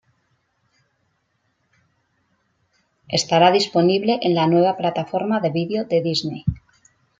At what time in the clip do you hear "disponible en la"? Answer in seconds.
3.51-4.47